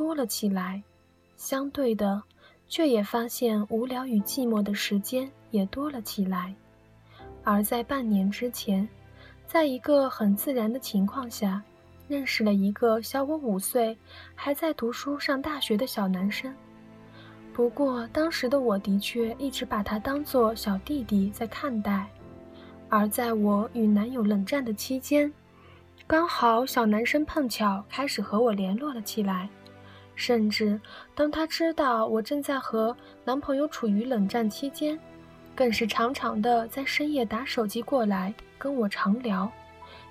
[0.00, 0.82] 多了起来，
[1.36, 2.22] 相对的，
[2.68, 6.54] 却也发现无聊与寂寞的时间也多了起来。
[7.44, 8.88] 而在半年之前，
[9.46, 11.62] 在一个很自然的情况下，
[12.08, 13.94] 认识了一个小我五岁、
[14.34, 16.50] 还在读书上大学的小男生。
[17.52, 22.08] 不过当时的我的确一直把他当做小弟弟在看待。
[22.88, 25.30] 而在我与男友冷战的期间，
[26.06, 29.46] 刚好小男生碰巧开始和我联络了起来。
[30.20, 30.78] 甚至
[31.14, 32.94] 当他知道我正在和
[33.24, 35.00] 男朋友处于冷战期间，
[35.54, 39.50] 更是常常的在深夜打手机过来跟我长聊，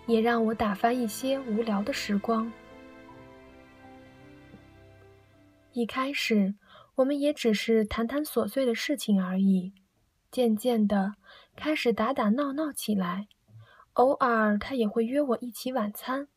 [0.08, 2.52] 也让我打发一些无聊的时光。
[5.74, 6.56] 一开始，
[6.96, 9.74] 我们也只是谈谈琐碎的事情而已，
[10.32, 11.14] 渐渐的
[11.56, 13.28] 开始打打闹闹起来。
[13.94, 16.28] 偶尔他也会约我一起晚餐，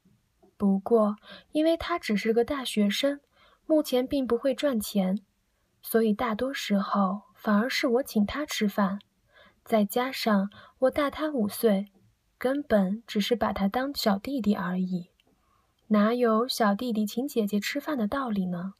[0.59, 1.17] 不过
[1.53, 3.19] 因为他只是个大学生，
[3.73, 5.21] 目前并不会赚钱，
[5.81, 7.23] 所以大多时候。
[7.35, 8.99] 反而是我请他吃饭，
[9.65, 11.91] 再加上我大他五岁，
[12.37, 15.09] 根本只是把他当小弟弟而已，
[15.87, 18.75] 哪有小弟弟请姐姐吃饭的道理呢？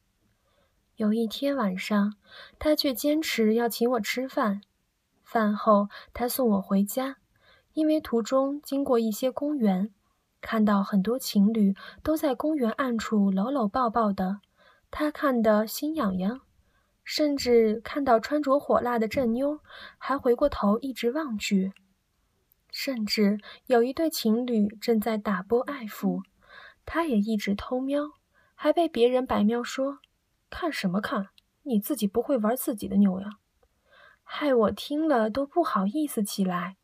[0.97, 2.17] 有一天晚上，
[2.59, 4.61] 他却坚持要请我吃饭。
[5.25, 7.17] 饭后，他送我回家，
[7.73, 9.91] 因为途中经过一些公园，
[10.43, 14.41] 看到很多情侣都在公园暗处搂搂抱抱的，
[14.93, 16.43] 他看得心痒痒。
[17.05, 19.59] 甚至看到穿着火辣的正妞，
[19.99, 21.73] 还回过头一直望去。
[22.71, 26.23] 甚至有一对情侣正在打波爱抚，
[26.87, 28.05] 他也一直偷瞄，
[28.55, 29.99] 还被别人白瞄说
[30.49, 31.31] ：“看什么看？
[31.65, 33.31] 你自己不会玩自己的妞呀！”
[34.23, 36.77] 害我听了都不好意思起来。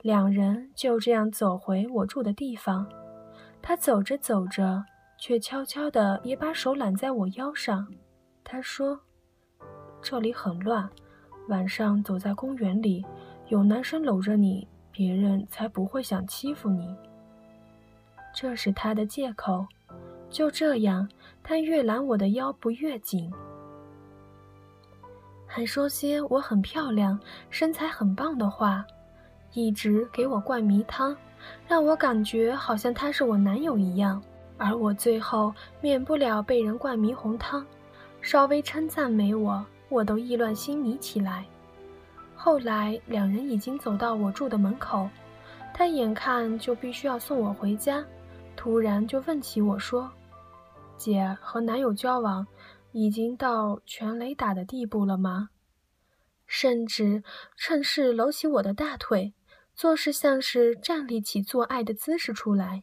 [0.00, 2.90] 两人就这样走回我住的地方，
[3.62, 4.84] 他走着走着，
[5.18, 7.86] 却悄悄地也把手揽在我腰上。
[8.42, 9.00] 他说。
[10.06, 10.86] 这里很乱，
[11.48, 13.02] 晚上走在公园里，
[13.48, 16.94] 有男生搂着你，别人才不会想欺负你。
[18.34, 19.66] 这是他的借口。
[20.28, 21.08] 就这样，
[21.42, 23.32] 他越揽我的腰不越紧，
[25.46, 28.84] 还说些我很漂亮、身材很棒的话，
[29.54, 31.16] 一直给我灌迷汤，
[31.66, 34.22] 让我感觉好像他是我男友一样。
[34.56, 37.64] 而我最后免不了被人灌迷红汤，
[38.20, 39.64] 稍微称赞美我。
[39.90, 41.44] 我都意乱心迷起来。
[42.34, 45.08] 后来两人已经走到我住的门口，
[45.72, 48.04] 他眼看就必须要送我回家，
[48.56, 50.10] 突然就问起我说
[50.96, 52.44] ：“姐和男友交往，
[52.92, 55.50] 已经到全雷打的地步了吗？”
[56.46, 57.22] 甚至
[57.56, 59.32] 趁势搂起我的大腿，
[59.74, 62.82] 做事像是站立起做爱的姿势出来。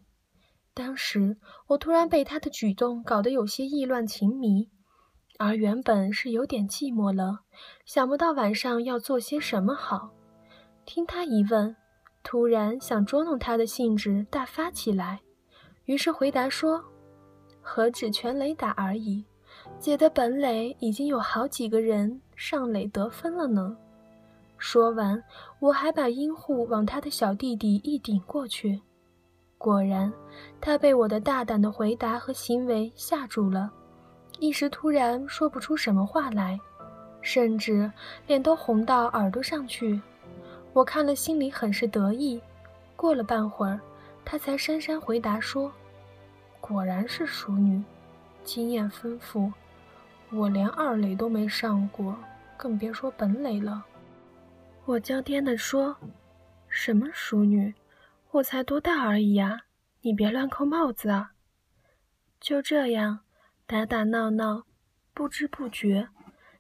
[0.74, 1.38] 当时
[1.68, 4.70] 我突然被他的举动搞得有些意乱情迷。
[5.38, 7.40] 而原本是有点寂寞了，
[7.84, 10.12] 想不到晚上要做些什么好。
[10.86, 11.76] 听他一问，
[12.22, 15.20] 突然想捉弄他的兴致大发起来，
[15.86, 16.84] 于是回答说
[17.60, 19.26] ：“何止全垒打而已，
[19.80, 23.76] 姐的本垒已经有好几个人上垒得分了呢。”
[24.60, 25.24] 说完，
[25.60, 28.80] 我还把阴户往他的小弟弟一顶过去。
[29.62, 30.12] 果然，
[30.60, 33.72] 他被我的大胆的回答和行为吓住了。
[34.40, 36.60] 一时突然说不出什么话来，
[37.22, 37.90] 甚至
[38.26, 40.02] 脸都红到耳朵上去。
[40.74, 42.42] 我看了心里很是得意。
[42.96, 43.80] 过了半会儿，
[44.26, 45.72] 他才姗姗回答说
[46.60, 47.84] ：“果然是熟女，
[48.44, 49.54] 经验丰富。
[50.32, 52.16] 我连二垒都没上过，
[52.58, 53.86] 更别说本垒了。”
[54.86, 55.96] 我娇嗲地说
[56.68, 57.72] ：“什么熟女？
[58.32, 59.66] 我才多大而已呀！
[60.02, 61.32] 你别乱扣帽子啊！”
[62.40, 63.22] 就这样。
[63.68, 64.66] 打打闹闹，
[65.14, 66.10] 不知不觉，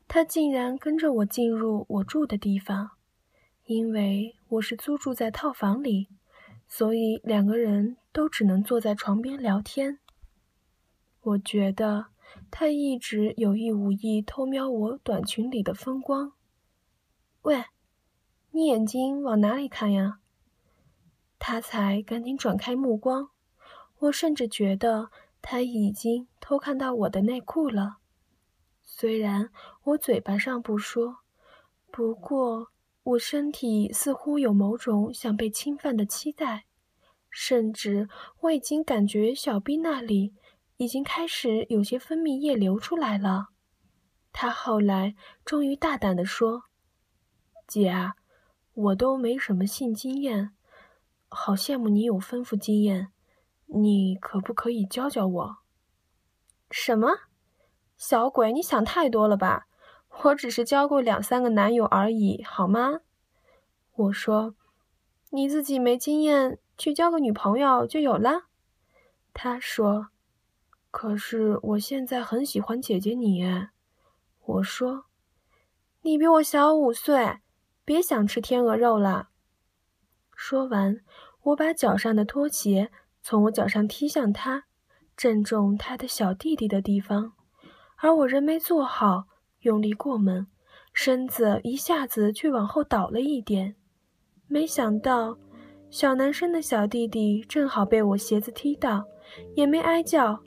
[0.07, 2.91] 他竟然跟着我进入我住的地方。
[3.65, 6.07] 因为我是租住在套房里，
[6.69, 9.99] 所以两个人都只能坐在床边聊天。
[11.19, 12.05] 我觉得
[12.49, 16.31] 他一直有意无意偷瞄我短裙里的风光。
[17.41, 17.65] 喂，
[18.51, 20.20] 你眼睛往哪里看呀？
[21.41, 23.31] 他才赶紧转开目光。
[23.97, 25.09] 我甚至觉得。
[25.43, 27.97] 他已经偷看到我的内裤了，
[28.83, 29.49] 虽然
[29.85, 31.17] 我嘴巴上不说，
[31.89, 32.67] 不过
[33.01, 36.65] 我身体似乎有某种想被侵犯的期待，
[37.31, 38.07] 甚至
[38.41, 40.35] 我已经感觉小臂那里
[40.77, 43.47] 已经开始有些分泌液流出来了。
[44.31, 46.65] 他后来终于大胆地说
[47.65, 48.13] ：“姐啊，
[48.75, 50.51] 我都没什么性经验，
[51.31, 53.11] 好羡慕你有丰富经验。”
[53.73, 55.57] 你可不可以教教我？
[56.69, 57.07] 什么？
[57.97, 59.67] 小鬼，你想太多了吧？
[60.23, 62.99] 我只是交过两三个男友而已，好吗？
[63.95, 64.55] 我说
[65.31, 68.47] ：“你自己没经验，去交个女朋友就有了。”
[69.33, 70.09] 他说
[70.91, 73.45] ：“可是我现在很喜欢姐姐你。”
[74.43, 75.05] 我说
[76.03, 77.39] ：“你比我小五岁，
[77.85, 79.29] 别想吃天鹅肉了。”
[80.43, 80.99] 说完，
[81.43, 82.89] 我把脚上的拖鞋
[83.21, 84.63] 从我脚上踢向他，
[85.15, 87.33] 正中他的小弟弟的地方，
[87.97, 89.25] 而我人没坐好，
[89.59, 90.47] 用力过猛，
[90.93, 93.75] 身子一下子却往后倒了一点。
[94.47, 95.37] 没想到，
[95.91, 99.05] 小男生的小弟弟正好被我鞋子踢到，
[99.53, 100.39] 也没挨叫，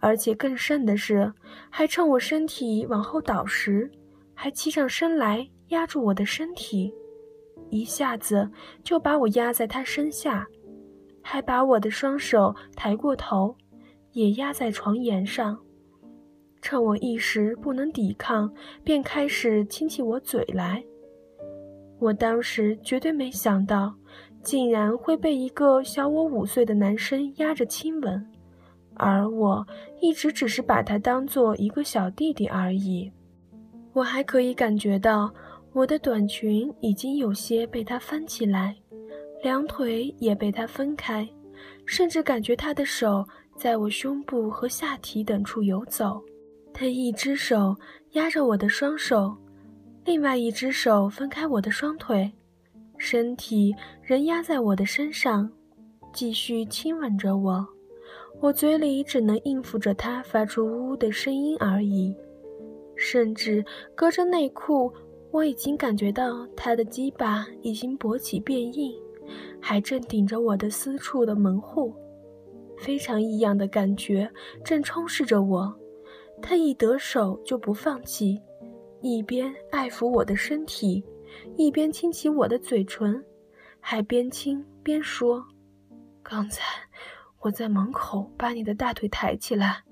[0.00, 1.32] 而且更甚的是，
[1.70, 3.88] 还趁我身体往后倒时，
[4.34, 6.92] 还起上身来压住我的身体。
[7.70, 8.48] 一下子
[8.82, 10.46] 就把我压在他身下，
[11.22, 13.54] 还把我的双手抬过头，
[14.12, 15.58] 也压在床沿上。
[16.60, 20.82] 趁我一时不能抵抗，便开始亲起我嘴来。
[21.98, 23.94] 我当时绝对没想到，
[24.42, 28.26] 竟然会被一个小我五岁的男生压着亲吻，
[28.94, 29.66] 而我
[30.00, 33.12] 一直只是把他当做一个小弟弟而已。
[33.92, 35.32] 我还可以感觉到。
[35.72, 38.74] 我的短裙已经有些被他翻起来，
[39.42, 41.28] 两腿也被他分开，
[41.84, 43.24] 甚至感觉他的手
[43.56, 46.20] 在我胸部和下体等处游走。
[46.72, 47.76] 他一只手
[48.12, 49.36] 压着我的双手，
[50.04, 52.32] 另外一只手分开我的双腿，
[52.96, 55.48] 身体仍压在我的身上，
[56.12, 57.66] 继续亲吻着我。
[58.40, 62.16] 我嘴里只能应付着他发出呜呜的声音而已，
[62.96, 64.92] 甚至隔着内裤。
[65.30, 68.92] 我已经感觉到他的鸡巴已经勃起变硬，
[69.60, 71.94] 还正顶着我的私处的门户，
[72.78, 74.30] 非常异样的感觉
[74.64, 75.78] 正充斥着我。
[76.40, 78.40] 他一得手就不放弃，
[79.02, 81.04] 一边爱抚我的身体，
[81.56, 83.22] 一边亲起我的嘴唇，
[83.80, 85.44] 还边亲边说
[86.22, 86.64] ：“刚才
[87.40, 89.82] 我在门口把你的大腿抬起来，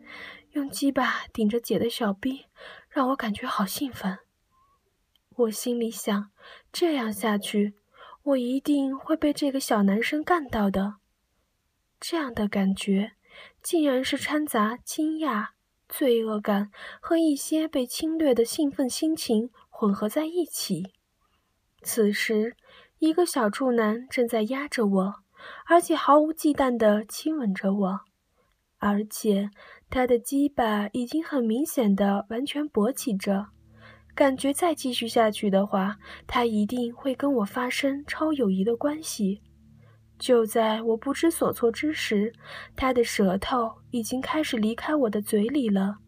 [0.53, 2.47] 用鸡巴顶着姐的小臂，
[2.89, 4.17] 让我感觉好兴奋。”
[5.37, 6.31] 我心里想，
[6.73, 7.75] 这样下去，
[8.23, 10.95] 我一定会被这个小男生干到的。
[12.01, 13.13] 这样的感觉，
[13.63, 15.49] 竟然是掺杂惊讶、
[15.89, 20.93] 罪恶感和一些被侵略的兴奋心情混合在一起。
[21.83, 22.57] 此时，
[22.99, 25.15] 一个小处男正在压着我，
[25.67, 28.01] 而且毫无忌惮地亲吻着我，
[28.79, 29.51] 而且
[29.91, 33.49] 他的鸡巴已经很明显的完全勃起着。
[34.17, 35.95] 感觉再继续下去的话，
[36.27, 39.43] 他一定会跟我发生超友谊的关系。
[40.19, 42.33] 就在我不知所措之时，
[42.75, 45.99] 他的舌头已经开始离开我的嘴里了，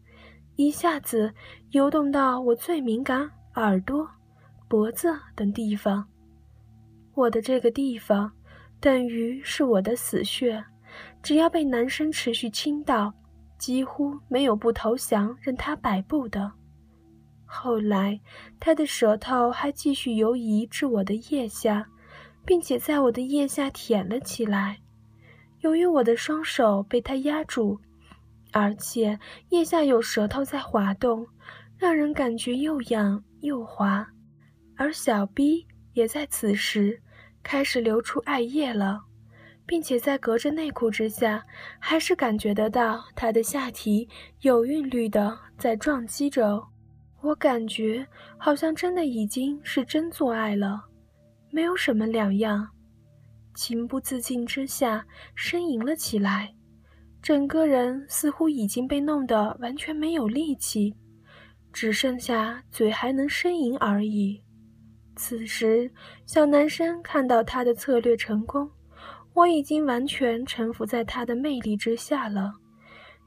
[0.55, 1.31] 一下子
[1.69, 4.09] 游动到我最敏感耳朵、
[4.67, 6.03] 脖子等地方。
[7.13, 8.31] 我的这个地方，
[8.79, 10.65] 等于是我的死穴，
[11.21, 13.13] 只要被男生持续亲到，
[13.59, 16.51] 几乎没有不投降、任他摆布的。
[17.51, 18.21] 后来，
[18.59, 21.87] 他的舌头还继续游移至我的腋下，
[22.45, 24.77] 并且在我的腋下舔了起来。
[25.61, 27.79] 由于我的双手被他压住，
[28.53, 29.19] 而且
[29.49, 31.27] 腋下有舌头在滑动，
[31.75, 34.07] 让人感觉又痒又滑，
[34.77, 37.01] 而小逼也在此时
[37.41, 39.01] 开始流出艾叶了，
[39.65, 41.43] 并且在隔着内裤之下，
[41.79, 44.07] 还是感觉得到他的下体
[44.41, 46.68] 有韵律的在撞击着。
[47.21, 48.07] 我感觉
[48.37, 50.81] 好像真的已经是真做爱了，
[51.51, 52.69] 没有什么两样。
[53.55, 56.53] 情不自禁之下呻吟了起来，
[57.21, 60.95] 整个人似乎已经被弄得完全没有力气，
[61.73, 64.41] 只剩下嘴还能呻吟而已。
[65.17, 65.91] 此时，
[66.25, 68.71] 小男生看到他的策略成功，
[69.33, 72.53] 我已经完全臣服在他的魅力之下了，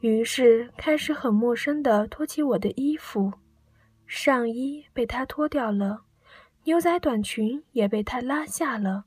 [0.01, 3.31] 于是开始很陌生地脱起我的衣服。
[4.15, 6.03] 上衣被他脱掉了，
[6.65, 9.05] 牛仔短裙也被他拉下了。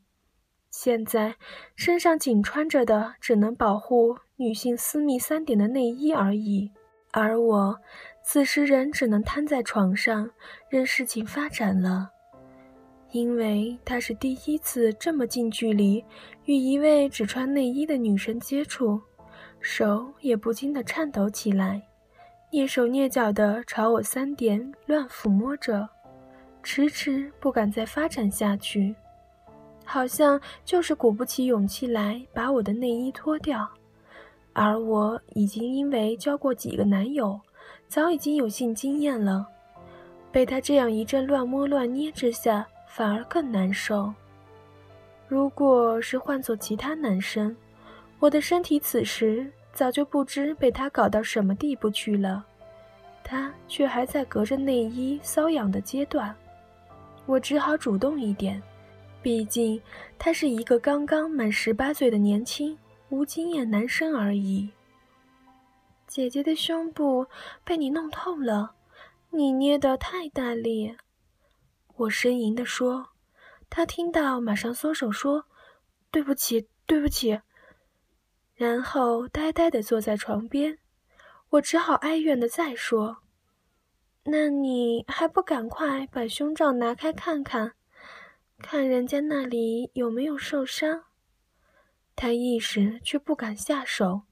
[0.72, 1.36] 现在
[1.76, 6.72] 身上仅穿着的只能保护女性私密三点的内衣而已。
[7.12, 7.80] 而我
[8.24, 10.32] 此时人只能瘫在床上，
[10.70, 12.10] 任事情发展了。
[13.12, 16.04] 因为他是第一次这么近距离
[16.46, 19.00] 与一位只穿内衣的女生接触，
[19.60, 21.84] 手也不禁地颤抖起来。
[22.56, 25.90] 蹑手蹑脚地朝我三点乱抚摸着，
[26.64, 28.96] 迟迟不敢再发展下去，
[29.84, 33.70] 好像就是鼓不起勇气来把我的内衣脱掉。
[34.54, 37.38] 而我已经因为交过几个男友，
[37.90, 39.46] 早已经有性经验了，
[40.32, 44.14] 被他这样一阵乱摸乱捏之下，反而更难受。
[45.28, 47.54] 如果是换做其他男生，
[48.18, 52.46] 我的身体此时早就不知被他搞到什么地步去了，
[53.26, 56.34] 他却还在隔着内衣瘙痒的阶段，
[57.26, 58.64] 我只好主动一点，
[59.22, 59.80] 毕竟
[60.18, 62.78] 他是一个刚刚满十八岁的年轻
[63.10, 64.70] 无经验男生而已。
[66.08, 67.28] 姐姐的胸部
[67.66, 68.76] 被你弄痛了，
[69.32, 70.96] 你捏得太大力。
[71.98, 73.10] 我呻吟地说，
[73.70, 75.44] 他听到马上缩手说
[76.12, 77.42] ：“对不起，对不起。”
[78.56, 80.80] 然后呆呆地坐在床边。
[81.50, 83.18] 我只好哀怨地再说
[84.26, 87.74] ：“那你还不赶快把胸罩拿开看看，
[88.58, 91.04] 看人家那里有没有受伤？”
[92.16, 94.24] 他一时却不敢下手。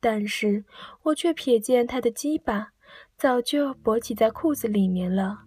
[0.00, 0.66] 但是
[1.04, 2.72] 我却瞥见他的鸡巴
[3.16, 5.44] 早就勃起在裤子里面了，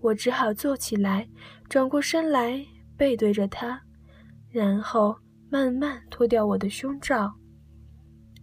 [0.00, 1.28] 我只好坐起来，
[1.68, 2.64] 转过身来
[2.96, 3.82] 背对着他，
[4.48, 5.18] 然后
[5.50, 7.32] 慢慢脱掉我的胸罩。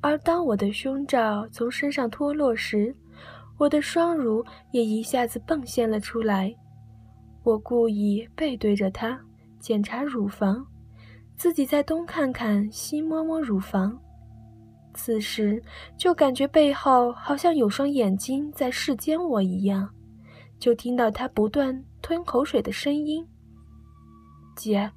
[0.01, 2.95] 而当我的胸罩从身上脱落时，
[3.57, 6.53] 我的双乳也一下子迸现了出来。
[7.43, 9.19] 我故意背对着他
[9.59, 10.63] 检查乳房，
[11.35, 13.97] 自己再东看看西摸摸乳房。
[14.93, 15.61] 此时
[15.95, 19.89] 就感觉背后好像有双眼睛在视奸我一样，
[20.59, 23.25] 就听到他不断吞口水的声音。
[24.55, 24.91] 姐，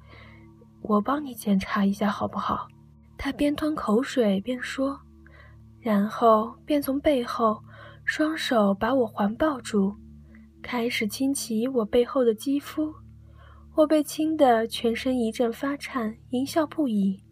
[0.81, 2.67] 我帮你检查一下好不好？
[3.17, 4.99] 他边吞口水边说，
[5.79, 7.61] 然后便从背后
[8.03, 9.95] 双手把我环抱住，
[10.61, 12.93] 开始亲起我背后的肌肤。
[13.75, 17.23] 我被亲得全身一阵发颤，淫笑不已，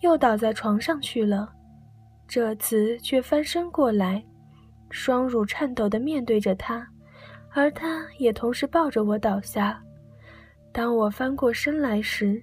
[0.00, 1.52] 又倒在床上去了。
[2.26, 4.24] 这次却翻身过来，
[4.90, 6.84] 双乳颤抖地面对着他，
[7.52, 9.80] 而他也同时抱着我倒下。
[10.72, 12.42] 当我翻过身来时，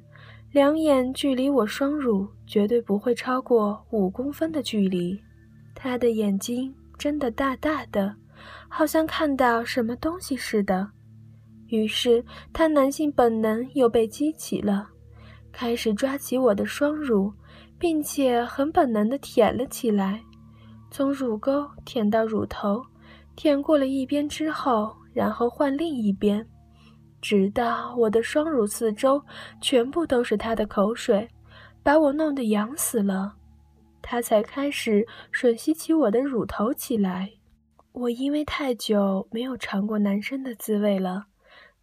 [0.53, 5.19] 两眼距离我双乳绝对不会超过五公分的距离。
[5.73, 8.15] 他的眼睛睁得大大的，
[8.69, 10.87] 好像看到什么东西似的。
[11.69, 14.87] 于是他男性本能又被激起了，
[15.51, 17.33] 开始抓起我的双乳。
[17.79, 20.21] 并且很本能地舔了起来，
[20.89, 22.81] 从乳沟舔到乳头，
[23.35, 26.47] 舔过了一边之后，然后换另一边，
[27.23, 29.23] 直到我的双乳四周
[29.61, 31.29] 全部都是他的口水，
[31.81, 33.37] 把我弄得痒死了，
[34.01, 37.31] 他才开始吮吸起我的乳头起来。
[37.93, 41.27] 我因为太久没有尝过男生的滋味了，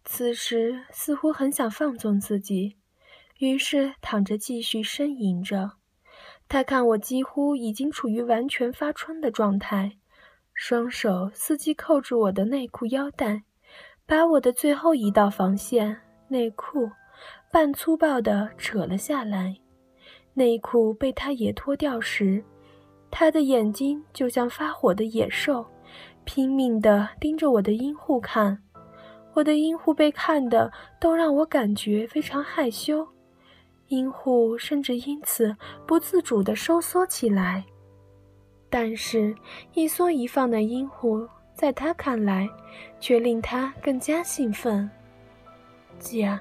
[0.05, 2.77] 此时似乎很想放纵自己，
[3.39, 5.71] 于是躺着继续呻吟着。
[6.47, 9.97] 他看我几乎已经处于完全发春的状态，
[10.53, 13.41] 双手伺机扣住我的内裤腰带，
[14.11, 16.91] 把我的最后一道防线内裤
[17.49, 19.55] 半粗暴地扯了下来。
[20.33, 22.43] 内裤被他也脱掉时，
[23.09, 25.65] 他的眼睛就像发火的野兽，
[26.25, 28.61] 拼命地盯着我的阴户看。
[29.33, 33.07] 我的阴户被看的都让我感觉非常害羞。
[33.87, 35.55] 阴户甚至因此
[35.87, 37.63] 不自主地收缩起来，
[38.69, 39.33] 但是，
[39.73, 41.25] 一缩一放的阴户
[41.61, 42.49] 在他看来，
[42.99, 44.89] 却令他更加兴奋。
[45.99, 46.39] 姐，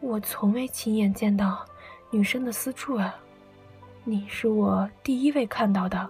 [0.00, 1.62] 我从未亲眼见到
[2.08, 3.14] 女生的私处啊，
[4.02, 6.08] 你是我第一位看到的。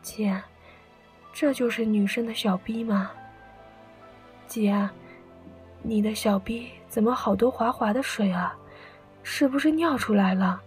[0.00, 0.42] 姐，
[1.30, 3.10] 这就是女生的小逼吗？
[4.46, 4.88] 姐，
[5.82, 8.56] 你的小逼怎么好多滑滑的水啊？
[9.22, 10.58] 是不是尿出来了？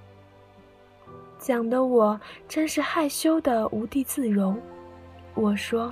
[1.39, 4.55] 讲的我真是害羞的无地自容。
[5.33, 5.91] 我说，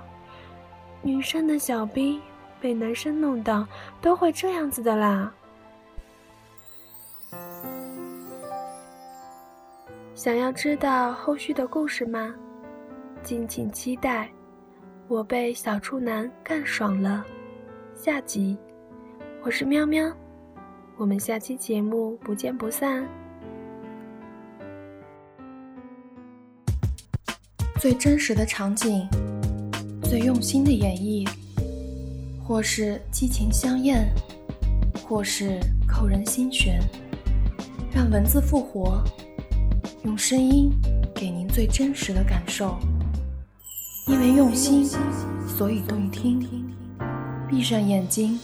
[1.01, 2.21] 女生的小兵
[2.59, 3.65] 被男生弄到
[4.01, 5.33] 都会这样子的啦。
[10.13, 12.35] 想要知道后续的故事吗？
[13.23, 14.29] 敬请期待。
[15.07, 17.25] 我被小处男干爽了，
[17.95, 18.57] 下集。
[19.41, 20.11] 我是喵喵。
[20.97, 23.07] 我们下期节目不见不散。
[27.79, 29.07] 最真实的场景，
[30.09, 31.29] 最用心的演绎，
[32.43, 34.11] 或是激情相艳，
[35.07, 36.81] 或是扣人心弦，
[37.93, 39.03] 让文字复活，
[40.03, 40.71] 用声音
[41.13, 42.75] 给您最真实的感受。
[44.07, 44.83] 因为用心，
[45.47, 46.43] 所以动听。
[47.47, 48.39] 闭上眼睛，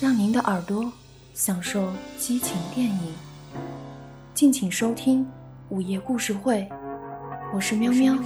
[0.00, 0.90] 让您的耳朵。
[1.34, 1.86] 享受
[2.18, 3.12] 激情电影，
[4.32, 5.26] 敬请收听
[5.68, 6.66] 午夜故事会，
[7.54, 8.16] 我是喵喵。